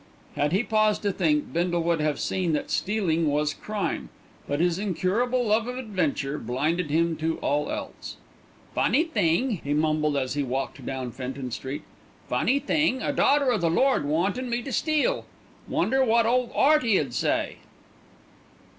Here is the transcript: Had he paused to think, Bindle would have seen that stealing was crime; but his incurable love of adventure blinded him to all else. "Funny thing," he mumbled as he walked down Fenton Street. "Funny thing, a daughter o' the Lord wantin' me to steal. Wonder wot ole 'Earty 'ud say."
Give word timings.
Had 0.35 0.51
he 0.51 0.63
paused 0.63 1.03
to 1.03 1.11
think, 1.11 1.53
Bindle 1.53 1.83
would 1.83 2.01
have 2.01 2.19
seen 2.19 2.53
that 2.53 2.71
stealing 2.71 3.27
was 3.29 3.53
crime; 3.53 4.09
but 4.47 4.59
his 4.59 4.79
incurable 4.79 5.45
love 5.45 5.67
of 5.67 5.77
adventure 5.77 6.39
blinded 6.39 6.89
him 6.89 7.15
to 7.17 7.37
all 7.37 7.69
else. 7.71 8.17
"Funny 8.73 9.03
thing," 9.03 9.61
he 9.63 9.75
mumbled 9.75 10.17
as 10.17 10.33
he 10.33 10.41
walked 10.41 10.83
down 10.87 11.11
Fenton 11.11 11.51
Street. 11.51 11.83
"Funny 12.27 12.57
thing, 12.57 12.99
a 12.99 13.13
daughter 13.13 13.51
o' 13.51 13.59
the 13.59 13.69
Lord 13.69 14.03
wantin' 14.05 14.49
me 14.49 14.63
to 14.63 14.71
steal. 14.71 15.27
Wonder 15.67 16.03
wot 16.03 16.25
ole 16.25 16.49
'Earty 16.57 16.99
'ud 16.99 17.13
say." 17.13 17.57